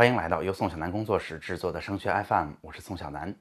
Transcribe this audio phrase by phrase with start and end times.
[0.00, 3.34] 欢迎来到由宋小南工作室制作的升学 FM，我是宋小南。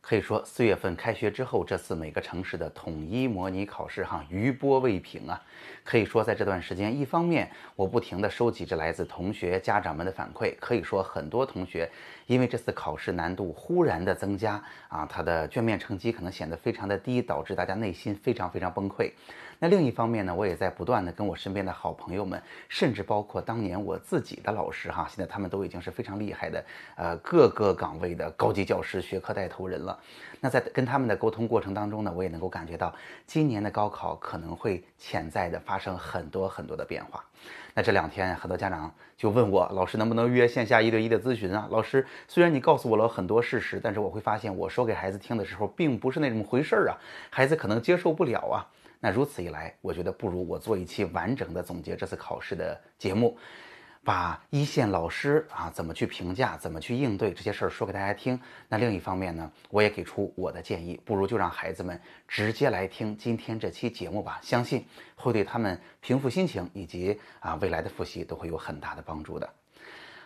[0.00, 5.42] 可以说，四月份开学之后，这次每个城市的统一模拟考试哈余波未平啊。
[5.82, 11.90] 可以说，在这段时间，一方面我不停地收集着来自同学、家长们的反馈，可以说很多同学
[12.26, 19.10] 因为这次考试难度忽然的增加啊，他的卷面成绩可能显得非常的低，导致大家内心非常非常崩溃。
[19.62, 26.64] 那另一方面呢，我也在不断的跟我身边的好朋友们，甚至包括当年我自己的老师哈，现在他们都已经是非常厉害的，
[26.96, 29.98] 呃，各个岗位的高级教师、学科带头人了。
[30.40, 32.94] 那在跟他们的沟通过程当中呢，我也能够感觉到，
[33.26, 37.22] 今年的高考可能会潜在的发生很多很多的变化。
[37.74, 41.68] 那这两天很多家长就问我，老师能不能约线下一对一的咨询啊？
[41.70, 46.96] 老师，虽然你告诉我了很多事实，但是我会发现我说给孩子听的时候，并不是那么回事儿啊，
[47.28, 48.64] 孩子可能接受不了啊。
[49.00, 53.36] 那如此一来，我觉得不如我做一期完整的总结这次考试的节目，
[54.04, 58.38] 把一线老师啊怎么去评价、怎么去应对这些事儿说给大家听。
[58.68, 69.48] 那另一方面呢，我也给出我的建议，不如就让孩子们直接来听今天这期节目吧，相信会对他们平复心情以及啊未来的复习都会有很大的帮助的。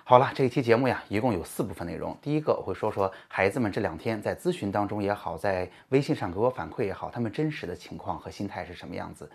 [0.06, 2.14] 好了，这一期节目呀，一共有四部分内容。
[2.20, 9.26] 第一个，我会说说孩子们这两天在咨询当中也好，在微信上给我反馈也好，他们真实的情况和心态是什么样子。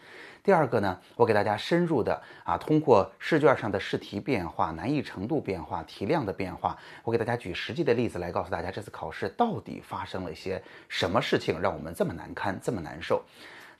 [0.44, 13.23] 第二个呢，我给大家深入的啊，通过试卷上的试题变化、难易程度变化、题量的变化，我给大家举实际的例子来告诉大家，这次考试到底发生了一些什么事情，让我们这么难堪，这么难受。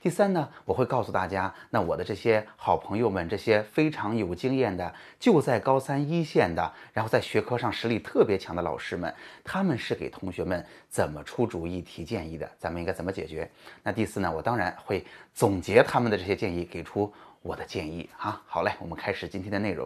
[0.02, 13.50] 第三呢，我会告诉大家，那我的这些好朋友们，这些非常有经验的，就在高三一线的，然后在学科上实力特别强的老师们，他们是给同学们怎么出主意、提建议的，咱们应该怎么解决？
[13.84, 18.42] 那第四呢，我当然会总结他们的这些建议，给出我的建议哈。
[18.48, 19.86] 好嘞，我们开始今天的内容。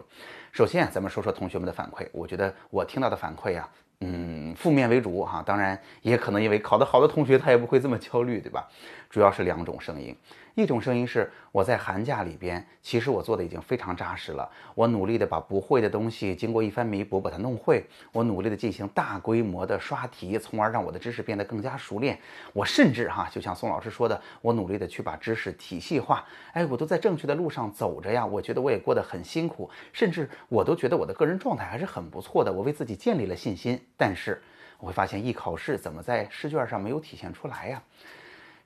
[0.52, 2.08] 首先啊，咱们说说同学们的反馈。
[2.12, 3.68] 我觉得我听到的反馈啊。
[4.06, 8.68] 嗯，负面为主哈，当然也可能因为考得好的同学他也不会这么焦虑，对吧？
[9.08, 10.14] 主要是两种声音。
[10.56, 14.48] 一种声音是我在寒假里边，其实我做的已经非常扎实了。
[14.76, 17.84] 我努力的把不会的东西经过一番弥补，把它弄会。
[18.12, 22.16] 我努力的进行大规模的刷题，从而让我的知识变得更加熟练。
[22.52, 26.24] 我甚至哈，就像宋老师说的，我努力的去把知识体系化。
[26.52, 28.24] 哎，我都在正确的路上走着呀。
[28.24, 32.52] 我觉得我也过得很辛苦，甚至我都觉得我的个人状态还是很不错的。
[32.52, 33.80] 我为自己建立了信心。
[33.96, 34.40] 但是
[34.78, 37.82] 我会发现，一考试怎么在试卷上没有体现出来呀？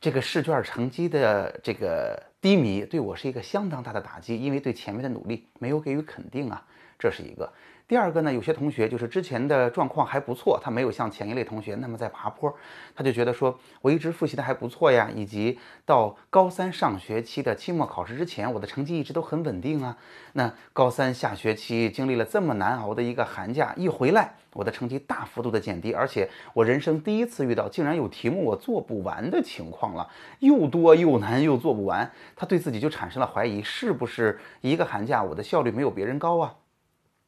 [0.01, 6.65] 这个试卷成绩的这个低迷对我是一个相当大的打击，因为对前面的努力没有给予肯定啊，
[6.99, 7.53] 这是一个。
[7.89, 12.55] 第二个呢，有些同学就是之前的状况还不错，他没有像前一类同学那么在爬坡，
[12.95, 19.97] 他就觉得说我一直复习的还不错呀，以及到高三上学期的期末考试之前，我的成绩一直都很稳定啊。
[20.35, 30.07] 那高三下学期经历了这么难熬的一个寒假，一回来我的成绩大幅度的减低，而且我人生第一次遇到竟然有题目我做不完的情况了，
[30.41, 36.55] 又多又难又做不完，他对自己就产生了怀疑，是不是一个寒假我的效率没有别人高啊？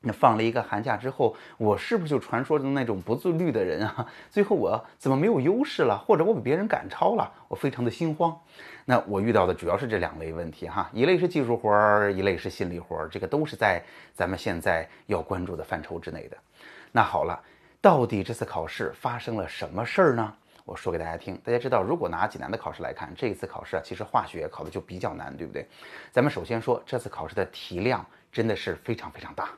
[0.02, 4.06] 那放了一个寒假之后，我是不是就传说中那种不自律的人啊？
[4.30, 5.98] 最后我怎么没有优势了？
[5.98, 7.30] 或者我比别人赶超了？
[7.48, 8.34] 我非常的心慌。
[8.86, 13.82] 那我遇到的主要是这两类问题哈，一类是技术活儿，一类是心理活儿，这个都是在
[14.14, 16.36] 咱们现在要关注的范畴之内的。
[16.90, 17.38] 那好了，
[17.82, 20.34] 到底这次考试发生了什么事儿呢？
[20.64, 21.38] 我说给大家听。
[21.44, 25.66] 大家知道，如果拿济南的考试来看，这一次考试啊，其实化学考的就比较难，对不对？
[26.10, 29.50] 咱们首先说这次考试的题量真的是非常非常大。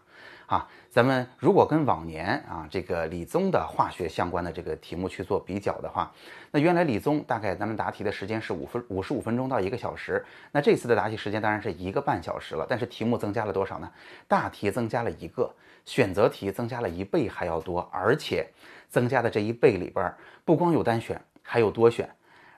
[0.53, 6.13] 啊，咱们如果跟往年啊这个理综的化学相关的这个题目去做比较的话，
[6.51, 13.91] 那原来理综大概咱们答题的时间是五分五十五分钟到一个小时，那这次的答题时间当然是一个半小时了，但是题目增加了多少呢？
[14.29, 15.51] 大题增加了一个，
[15.87, 18.47] 选择题增加了一倍还要多，而且
[18.91, 20.15] 增加的这一倍里边
[20.45, 22.07] 不光有单选，还有多选，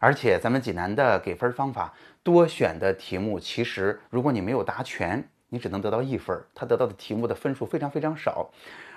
[0.01, 1.95] 而且咱们济南的给分方法，
[2.25, 5.25] 多选的题目其实如果你没有答全。
[5.55, 8.51] 你只能得到一分，他得到的题目的分数非常非常少，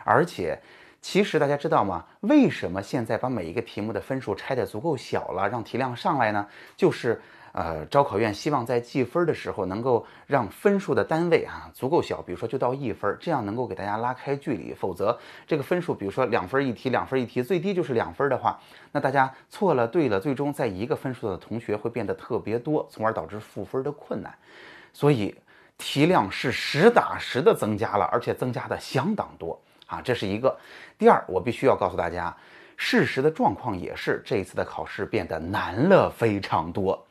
[0.03, 0.59] 而且，
[0.99, 2.03] 其实大家知道吗？
[2.21, 6.47] 为什么现在把每一个题目的分数拆得足够小了，让题量上来呢？
[6.75, 7.21] 就是，
[7.51, 14.73] 呃，招考院希望在计分的时候能够让分数的单位啊足够小，比如说就到一分，这样能够给大家拉开距离。
[14.73, 15.15] 否则，
[15.45, 18.59] 这个分数，比如说两分一题，两分一题，最低就是两分的话，
[18.91, 24.33] 那大家错了对了，最终在一个分数的同学会变得特别多，从而导致赋分的困难。
[24.91, 25.35] 所以。
[25.77, 30.57] 题量是实打实的增加了，而且增加的相当多啊，这是一个。
[30.97, 32.35] 第二，我必须要告诉大家，
[32.75, 37.05] 事实的状况也是这一次的考试变得难了非常多。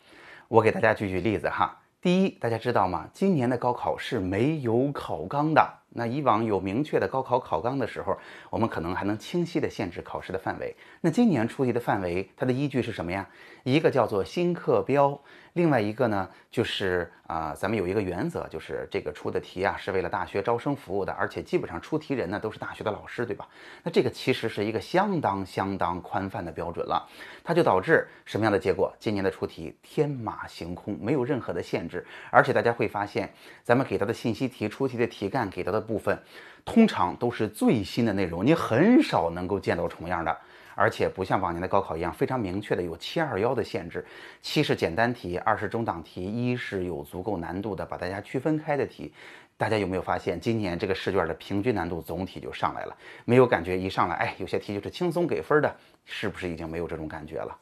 [0.48, 1.78] 我给大家举举例子哈。
[2.02, 3.08] 第一，大家知道吗？
[3.12, 5.68] 今年的高考是没有考纲的。
[5.88, 8.16] 那以往有明确的高考考纲的时候，
[8.48, 10.76] 我们可能还能清晰的限制考试的范围。
[11.00, 13.26] 那今年出题的范围，它的依据是什么呀？
[13.64, 15.18] 一个叫做新课标，
[15.56, 23.48] 另外一个呢，就是啊，咱们有一个原则，就是这个出的题啊，是为了大学招生服务的，而且基本上出题人呢都是大学的老师，对吧？
[23.82, 27.08] 那这个其实是一个相当相当宽泛的标准了，
[27.42, 28.94] 它就导致什么样的结果？
[28.98, 33.32] 今年的出题天马行空，没有任何的限制，而且大家会发现，
[33.62, 36.22] 咱们给到的信息题、出题的题干给到的部分，
[36.66, 40.36] 通常都是最新的内容，你很少能够见到重样的。
[40.76, 44.04] 而且不像往年的高考一样非常明确的有七二幺的限制，
[44.42, 49.12] 七是简单题，二是中档题，一是有足够难度的把大家区分开的题。
[49.58, 52.94] 大家有没有发现，今年这个试卷的平均难度总体就上来了？
[53.24, 57.56] 没有感觉一上来，哎，有些题就是轻松给分的，是不是已经没有这种感觉了？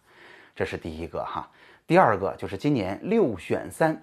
[0.56, 1.48] 这是第一个哈。
[1.86, 4.02] 第二个就是今年六选三，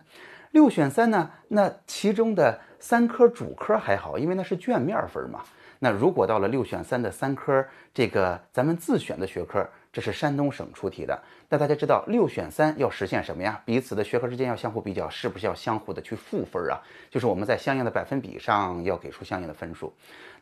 [0.52, 5.42] 六选三呢，那其中的三科主科还好，因为那是卷面分嘛。
[5.84, 11.20] 那如果到了六选三的三科，这个咱们自选的学科，这是山东省出题的。
[11.50, 13.60] 那大家知道六选三要实现什么呀？
[13.66, 16.80] 彼此的学科之间要相互比较，是不是要相互的去赋分啊？
[17.10, 19.92] 就是我们在相应的百分比上要给出相应的分数。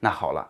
[0.02, 0.46] 那好了，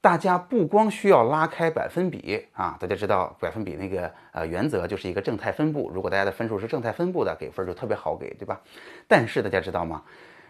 [0.00, 5.90] 大家不光需要拉开百分比啊，大家知道百分比那个呃原则就是一个正态分布。
[5.94, 8.58] 如果大家的分数是正态分布的，给分就特别好给，对吧？
[9.06, 10.02] 但是大家知道吗？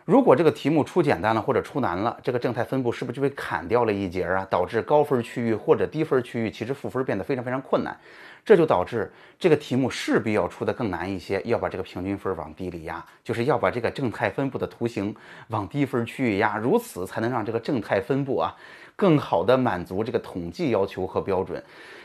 [0.04, 4.44] 如果这个题目出简单了或者出难了，这个正态分布是不是就被砍掉了一截啊？
[4.50, 7.96] 导致高分区域或者低分区域其实赋分变得非常非常困难，
[8.44, 15.14] 这就导致这个题目势必要出的更难一些，要把这个平均分往低里压，就是要把这个正态分布的图形
[15.49, 18.52] 往低分区域压，如此才能让这个正态分布啊
[18.96, 21.62] 更好的满足这个统计要求和标准。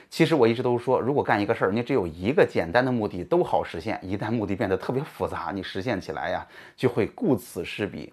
[0.10, 6.46] 其实我一直都说，如果干一个事儿，你只有一个简单的目的都好实现，一旦目的变得特别复杂，你实现起来呀
[6.76, 8.12] 就会顾此失彼。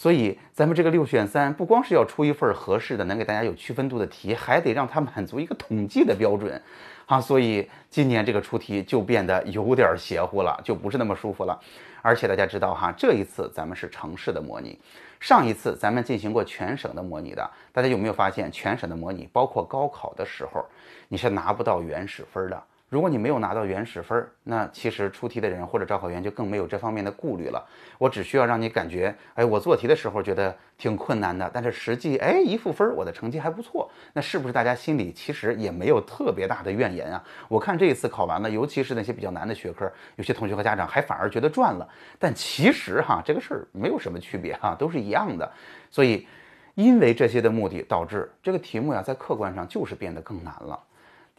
[0.00, 6.58] 所以咱们这个六选三，不光是要出一份合适的、能给大家有区分度的题，还得让它满足一个统计的标准
[7.04, 7.20] 啊。
[7.20, 11.60] 所以今年这个出题就变得有点邪乎了，就不是那么舒服了。
[12.00, 14.78] 而且大家知道哈，这一次咱们是城市的模拟。
[15.20, 20.64] 上一次咱们进行过全省的模拟的，大家有没有发现，全省的模拟包括高考的时候，
[21.08, 22.62] 你是拿不到原始分的。
[22.90, 27.64] 如果你没有拿到原始分儿，那其实出题的人或者招考员就更没有这方面的顾虑了。
[27.98, 33.88] 我只需要让你感觉，哎，我做题的时候觉得挺困难的，但是实际，哎，一赋分儿，我的成绩还不错。
[34.12, 37.24] 那是不是大家心里其实也没有特别大的怨言啊？
[37.46, 41.88] 我看这一次考完了，尤其是那些比较难的学科，有些同学和家长还反而觉得赚了。
[42.18, 45.48] 但其实哈，这个事儿没有什么区别哈，都是一样的。
[45.92, 46.26] 所以，
[46.74, 50.76] 因为这些的目的，导致这个题目呀，在客观上就是变得更难了。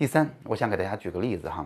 [0.01, 1.63] 第三，我想给大家举个例子哈。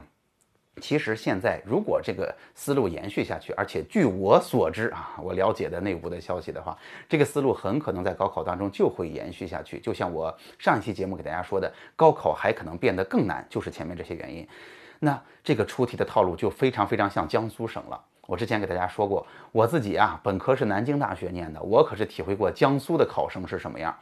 [0.82, 6.78] 其实现在如果这个思路延续下去，而且据我所知啊，我了解的内部的消息的话，
[7.08, 9.80] 这个思路很可能在高考当中就会延续下去。
[9.80, 14.46] 就像我上一期节目给大家说的，高考还可能变得更难，就是前面这些原因。
[15.00, 18.04] 那这个出题的套路就非常非常像江苏省了。
[18.28, 23.98] 我之前给大家说过，我自己啊本科是南京大学念的，我可是体会过江苏的考生是什么样。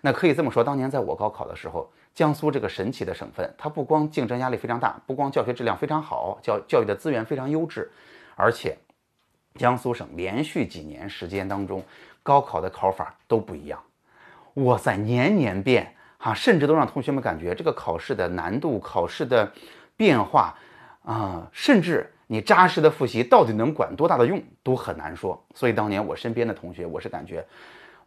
[0.00, 1.90] 那可以这么说，当年在我高考的时候。
[2.12, 7.88] 江苏这个神奇的省份，它不光竞争压力非常大，不光教学质量非常好，教教育的资源非常优质，
[8.34, 8.76] 而且
[9.54, 11.80] 江苏省连续几年时间当中，
[12.24, 13.80] 高考的考法都不一样，
[14.54, 19.50] 哇塞，年年变哈，甚至都让同学们感觉这个考试的难度、考试的
[19.96, 20.58] 变化
[21.04, 25.40] 啊，甚至你扎实的复习到底能管多大的用都很难说。
[25.54, 27.46] 所以当年我身边的同学，我是感觉。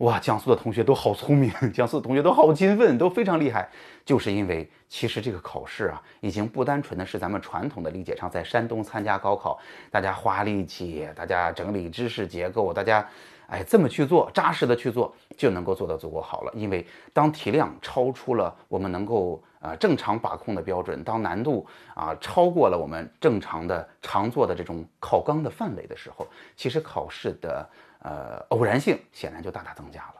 [0.03, 3.69] 哇，江苏的同学都好聪明，江苏的同学都好勤奋，都非常厉害。
[4.03, 9.57] 就是因为其实这个考试啊，已经不单纯的是咱们传统的理解上，在山东参加高考，
[9.89, 13.07] 大家花力气，大家整理知识结构，大家
[13.47, 16.51] 哎这么去做，扎实的去做，就能够做到足够好了。
[16.53, 27.65] 因为当题量超出了我们能够啊正常把控的标准，当难度啊超过了我们正常的常做的这种考纲的范围的时候，其实考试的。
[28.03, 30.15] 呃，偶然性显然就大大增加了。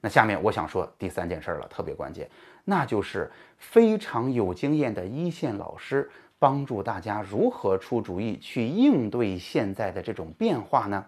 [0.00, 2.28] 那下面我想说第三件事儿了，特别关键，
[2.64, 6.10] 那就是非常有经验的一线老师
[6.40, 11.06] 帮助大家如何出主意去应对现在的这种变化呢？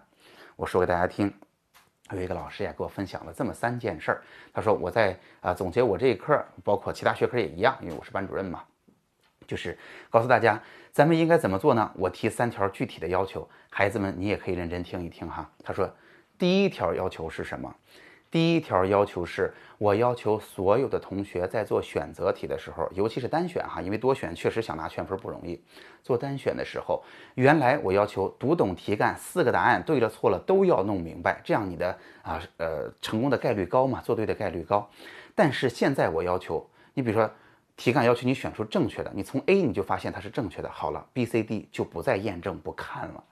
[0.55, 1.29] 我说给大家听，
[2.11, 4.21] 有一个老师呀给我分享了这么三件事儿。
[4.53, 8.63] 他说我在啊总结我这一科，包括其他学科也一样，因为我是班主任嘛，
[9.45, 9.77] 就是
[10.09, 10.57] 告诉大家
[10.93, 11.91] 咱们应该怎么做呢？
[11.95, 15.51] 我提三条具体的要求，孩子们你也可以认真听一听哈。
[15.61, 15.93] 他说。
[16.37, 17.73] 第一条要求是什么？
[18.31, 25.63] 第一条要求是我要求所有的同学在做选择题的时候，尤其是单选哈，因为多选确实想拿全分不容易。
[26.03, 27.01] 做单选的时候，
[27.35, 34.89] 原来我要求读懂题干，四个答案对了错了都要弄明白，这样你的啊呃成功的概率高嘛，做对的概率高。
[35.33, 37.31] 但是现在我要求你，比如说
[37.77, 43.23] 题干要求你选出正确的，你从 A 你就发现它是正确的，好了，B、C、D 就不再验证不看了。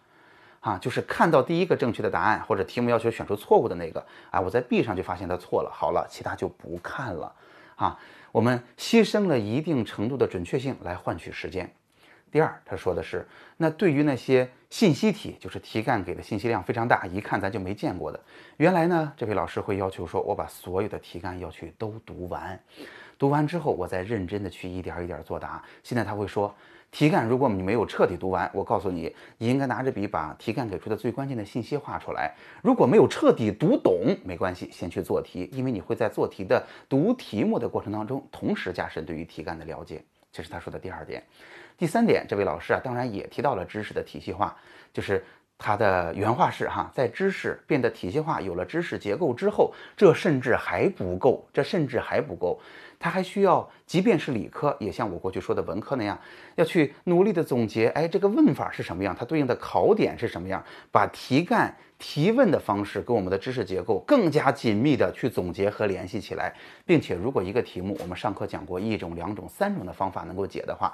[0.64, 4.00] 啊，就是看到第一个正确的答案，或者题目要求选出错误的那个
[4.32, 5.70] 啊，我在 B 上就发现它错了。
[5.70, 7.36] 好了，其他就不看了。
[7.76, 8.00] 啊，
[8.32, 11.70] 我们牺牲了一定程度的准确性来换取时间。
[12.32, 13.28] 第二，他说的是，
[13.58, 18.18] 那对于那些信息题，就是题干给的信息量非常大，一看咱就没见过的。
[18.56, 22.58] 原来呢，这位老师会要求说，我把所有的题干要去都读完，
[23.20, 25.62] 读完之后，我再认真的去一点一点作答。
[25.84, 26.56] 现在他会说。
[26.94, 32.32] 题干，如果你没有彻底读完，我告诉你，你应该拿着笔把题干给出的最关键的信息画出来。
[32.62, 40.04] 如果没有彻底读懂，没关系，先去做题，因为你会在做题的读题目的过程当中，同时加深对于题干的了解。
[40.32, 41.24] 这是他说的第二点。
[41.80, 44.56] 第三点，这位老师啊，当然也提到了知识的体系化，
[44.94, 45.26] 就是
[45.58, 52.60] 他的原话是哈，在知识变得体系化，有了知识结构之后，这甚至还不够，这甚至还不够。
[53.04, 56.18] 他还需要，即便是理科，也像我过去说的文科那样，
[56.56, 57.90] 要去努力的总结。
[57.90, 59.14] 哎，这个问法是什么样？
[59.14, 60.64] 它对应的考点是什么样？
[60.90, 66.56] 把题干提问的方式跟我们的知识结构更加紧密的去总结和联系起来，
[66.86, 70.94] 并且，如果一个题目我们上课讲过一种、两种、三种的方法能够解的话，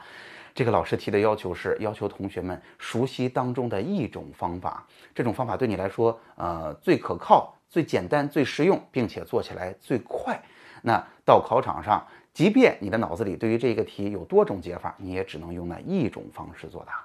[0.55, 10.41] 这个老师提的要求是要求同学们熟悉当中的一种方法，这种方法对你来说，呃，最可靠、最简单、最实用，并且做起来最快。
[10.81, 17.03] 那到考场上，即便你的脑子里对于这个题有多种解法，你也只能用那一种方式作答。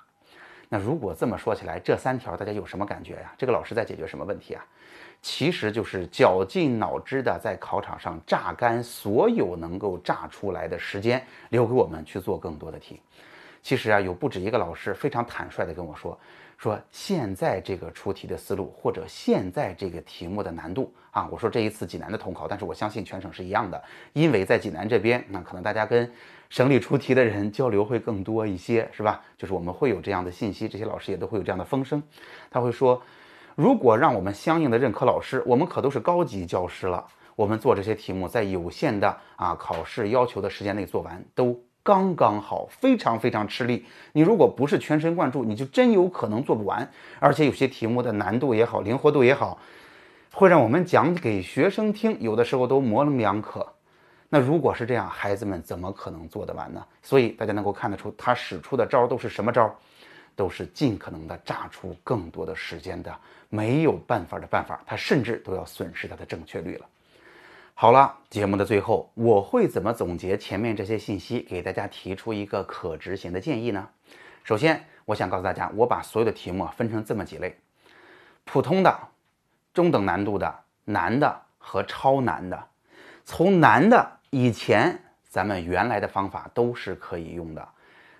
[0.68, 3.32] 那如果这么说起来，这三条大家有什么感觉呀？
[3.36, 4.64] 这个老师在解决什么问题啊？
[5.22, 13.00] 其实就是绞尽脑汁的在考场上榨干所有能够榨出来的时间，留给我们去做更多的题。
[13.62, 16.18] 其实啊，有不止一个老师非常坦率地跟我说。
[16.56, 23.82] 说现在这个出题的思路，或者现在这个题目的难度啊，我说这一次济南的统考，但是我相信全省是一样的，
[24.12, 26.10] 因为在济南这边，那可能大家跟
[26.48, 29.22] 省里出题的人交流会更多一些，是吧？
[29.36, 32.02] 就是我们会有这样的信息，这些老师也都会有这样的风声，
[32.50, 33.02] 他会说，
[33.54, 37.04] 如果让我们相应的认可老师，我们可都是高级教师了，
[37.36, 41.60] 我们做这些题目，在有限的啊考试要求的时间内做完都。
[41.84, 43.84] 刚刚好，非常非常吃力。
[44.12, 46.90] 你如果不是全神贯注，你就真有可能做不完。
[47.20, 49.58] 而且有些题目的难度也好，灵活度也好，
[50.32, 53.70] 会让我们讲给学生听，有的时候都模棱两可。
[54.30, 56.82] 那如果是这样，孩子们怎么可能做得完呢？
[57.02, 59.72] 所以大家能够看得出，他使出的招都是什么招？
[60.34, 63.14] 都是尽可能的榨出更多的时间的，
[63.50, 64.82] 没有办法的办法。
[64.84, 66.86] 他甚至都要损失他的正确率了。
[67.76, 73.88] 好了，节目的最后，我会怎么总结前面这些信息，给大家提出一个可执行的建议呢？
[74.44, 77.58] 首先，我想告诉大家，我把所有的题目分成这么几类：
[78.44, 78.96] 普通的、
[79.74, 80.54] 中等难度的、
[80.84, 82.68] 难的和超难的。
[83.24, 84.96] 从难的以前，
[85.28, 87.68] 咱们原来的方法都是可以用的。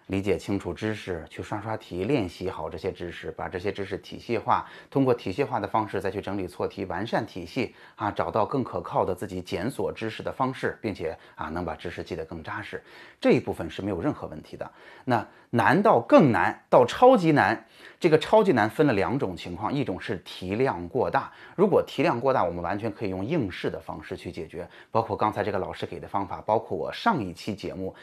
[0.09, 12.83] 理解清楚知识，去刷刷题，练习好这些知识，把这些知识体系化，通过体系化的方式再去整理错题，完善体系啊，找到更可靠的自己检索知识的方式，并且啊，能把知识记得更扎实，
[13.19, 14.71] 这一部分是没有任何问题的。
[15.07, 17.67] 那难到更难，到超级难，
[17.99, 27.95] 这个超级难分了两种情况，一种是题量过大，如果题量过大，我们完全可以用应试的方式去解决，包括刚才这个老师给的方法，包括我上一期节目。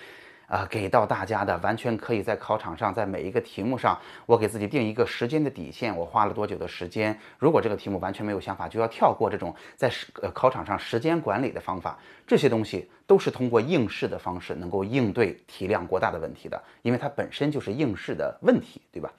[0.51, 7.17] 啊，给到大家的完全可以在考场上，在每一个题目上，我给自己定一个时间的底线，我花了多久的时间？
[7.39, 11.97] 如果这个题目完全没有想法，就要跳过这种在时呃考场上时间管理的方法。
[12.27, 19.09] 这些东西都是通过应试的方式能够应对题量过大的问题的，因为它本身就是应试的问题，对吧？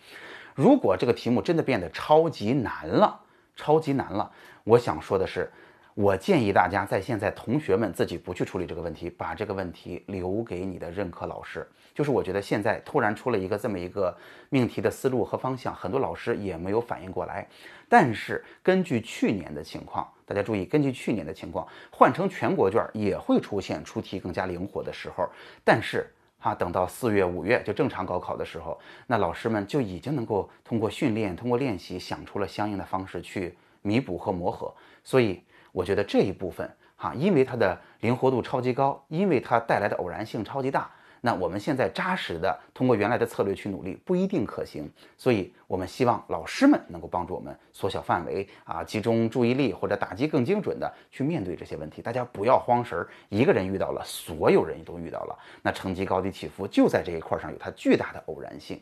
[0.55, 3.19] 如果这个题目真的变得超级难了，
[3.57, 4.31] 超级难了，
[4.65, 5.51] 我想说的是。
[5.95, 11.69] 我建议大家在现在，同学们自己不去处理这个问题，把这个问题留给你的任课老师。
[11.95, 14.17] 就是我觉得现在突然出了一个这么一个
[14.49, 17.47] 命题的思路和方向，很多老师也没有反应过来。
[17.91, 25.29] 但是根据去年的情况，大家注意，根据去年的情况，换成全国卷也会出现出题更加灵活的时候。
[25.63, 34.75] 但是啊，等到四月、五月就正常高考的时候，那老师们就已经能够通过训练、通过练习，想出了相应的方式去弥补和磨合。
[35.05, 35.43] 所以。
[35.73, 52.03] 我觉得这一部分哈，因为它的灵活度超级高，因为它带来的偶然性超级大，那我们现在扎实的通过原来的策略去努力不一定可行，所以我们希望老师们能够帮助我们缩小范围啊，集中注意力或者打击更精准的去面对这些问题。
[52.03, 58.81] 大家不要慌神儿，一个人遇到了，所有人都遇到了，那成绩高低起伏就在这一块上有它巨大的偶然性。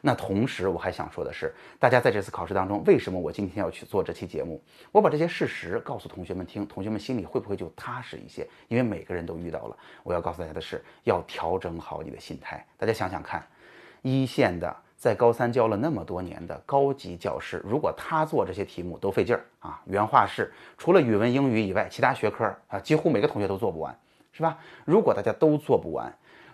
[0.00, 4.62] 那同时，我还想说的是，大家在这次考试当中，为什么我今天要去做这期节目？
[4.92, 8.48] 我把这些事实告诉同学们听，同学们心里会不会就踏实一些？
[8.68, 9.76] 因为每个人都遇到了。
[10.02, 12.66] 我要告诉大家的是，要调整好你的心态。
[12.78, 13.46] 大家想想看，
[14.00, 23.98] 一线的在高三教了那么多年的高级教师，如果他做这些题目都费劲儿啊，原话是除了语文、英语以外，其他学科啊，几乎每个同学都做不完，
[24.32, 24.58] 是吧？
[24.84, 26.10] 如果大家都做不完，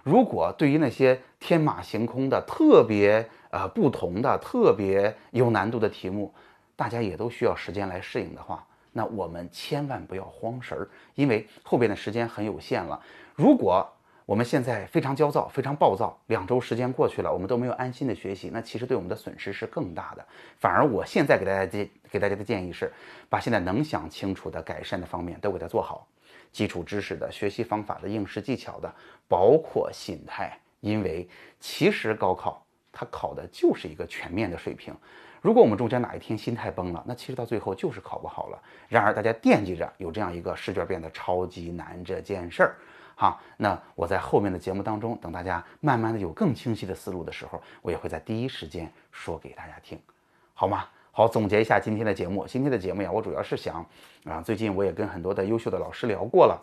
[0.07, 3.29] 如果对于那些天马行空的特别。
[3.51, 6.35] 呃，不同的特别有难度的题目，
[6.75, 13.01] 大家也都需要时间来适应的话，那我们千万不要慌神儿，因为后边的时间很有限了。
[13.35, 13.89] 如果
[14.27, 20.27] 我们现在非常焦躁、非常暴躁，两周时间过去了，我们都没有安心的学习，那其实对我们的损失是更大的。
[20.59, 22.93] 反而我现在给大家建给大家的建议是，
[23.31, 26.07] 把现在能想清楚的改善的方面都给它做好，
[26.53, 28.95] 基础知识的学习方法的应试技巧的，
[29.29, 31.29] 包括心态，因为
[31.61, 32.63] 其实高考。
[32.99, 34.97] 它考的就是一个全面的水平，
[35.43, 38.59] 如果我们中间哪一天心态崩了，那其实到最后就是考不好了。
[38.89, 42.77] 然而大家惦记着有这样一个试卷变得超级难这件事儿，
[43.15, 50.01] 哈，那我在后面的节目当中，等大家慢慢的有更清晰的思路的时候，我也会在第一时间说给大家听，
[50.55, 50.89] 好吗？
[51.17, 52.47] 好，总结一下今天的节目。
[52.47, 53.77] 今天的节目呀，我主要是想
[54.27, 56.63] 啊，最近我也跟很多的优秀的老师聊过了。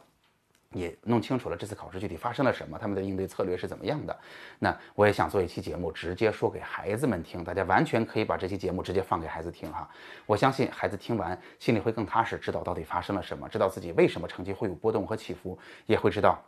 [0.73, 4.15] 也弄清楚了这次考试具体发生了什么，他们的应对策略是怎么样的。
[4.59, 9.89] 那我也想做一期节目，直接说给孩子们听，大家完全可以把这期节目直接放给孩子听哈。
[10.27, 15.57] 我相信孩子听完心里会更踏实，知道到底发生了什么，知道自己为什么成绩会有波动和起伏，
[15.87, 16.39] 也会知道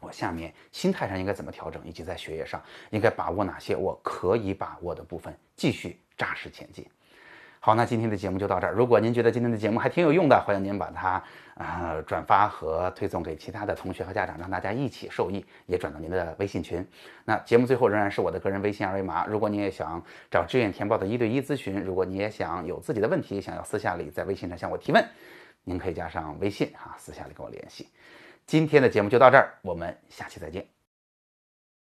[0.00, 6.86] 我下面心态上应该怎么调整，以及在学业上应该把握哪些我可以把握的部分，继续扎实前进。
[7.62, 8.72] 好，那今天的节目就到这儿。
[8.72, 11.22] 如果您觉得今天的节目还挺有用的，欢迎您把它
[11.56, 16.82] 啊转发和推送给其他的同学和家长，让大家一起受益，也转到您的微信群。
[17.26, 19.26] 那节目最后仍然是我的个人微信二维码。
[19.26, 25.04] 如果你也想找志愿填报的一对一咨询，如果你也想有自己的问题，想要私下里在微信上向我提问，
[25.64, 27.86] 您可以加上微信啊，私下里跟我联系。
[28.46, 30.79] 今天的节目就到这儿，我们下期再见。